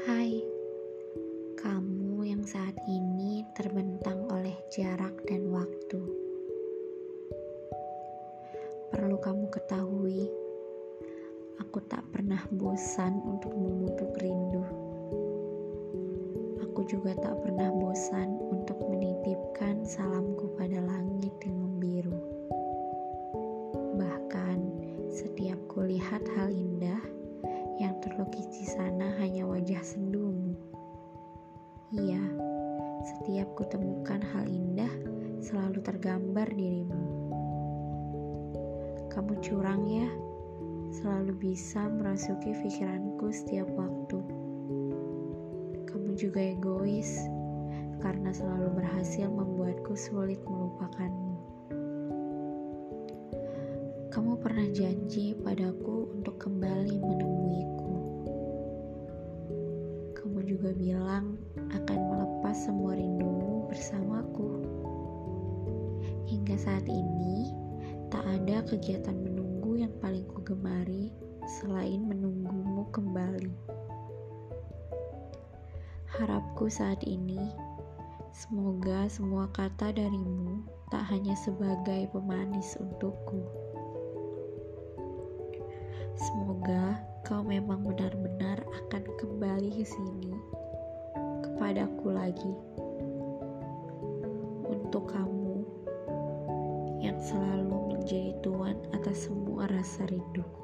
[0.00, 0.40] Hai,
[1.60, 6.00] kamu yang saat ini terbentang oleh jarak dan waktu.
[8.88, 10.24] Perlu kamu ketahui,
[11.60, 14.64] aku tak pernah bosan untuk memupuk rindu.
[16.64, 22.16] Aku juga tak pernah bosan untuk menitipkan salamku pada langit yang membiru.
[24.00, 24.58] Bahkan
[25.12, 26.80] setiap kulihat hal indah
[33.10, 34.92] setiap kutemukan hal indah
[35.42, 37.02] selalu tergambar dirimu.
[39.10, 40.06] Kamu curang ya,
[40.94, 44.22] selalu bisa merasuki pikiranku setiap waktu.
[45.90, 47.26] Kamu juga egois,
[47.98, 51.36] karena selalu berhasil membuatku sulit melupakanmu.
[54.10, 57.94] Kamu pernah janji padaku untuk kembali menemuiku.
[60.18, 61.38] Kamu juga bilang
[61.70, 62.79] akan melepas semua
[66.40, 67.52] Hingga saat ini,
[68.08, 71.14] Tak ada kegiatan menunggu yang paling kugemari
[71.46, 73.54] selain menunggumu kembali.
[76.10, 77.38] Harapku saat ini,
[78.34, 83.46] semoga semua kata darimu tak hanya sebagai pemanis untukku.
[86.18, 90.34] Semoga kau memang benar-benar akan kembali ke sini
[91.46, 92.54] kepadaku lagi.
[94.66, 95.39] Untuk kamu
[97.00, 100.60] yang selalu menjadi tuan atas semua rasa rinduku.